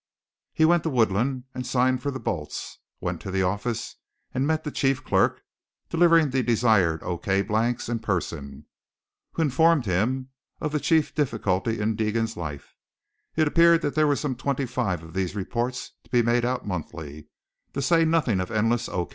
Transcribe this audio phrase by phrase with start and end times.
[0.51, 3.97] He went to Woodlawn and signed for the bolts; went to the office
[4.33, 5.43] and met the chief clerk
[5.91, 7.19] (delivering the desired O.
[7.19, 7.43] K.
[7.43, 8.65] blanks in person)
[9.33, 10.29] who informed him
[10.59, 12.73] of the chief difficulty in Deegan's life.
[13.35, 16.65] It appeared that there were some twenty five of these reports to be made out
[16.65, 17.27] monthly,
[17.73, 19.07] to say nothing of endless O.